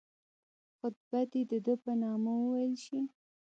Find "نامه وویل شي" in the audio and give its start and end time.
2.03-2.99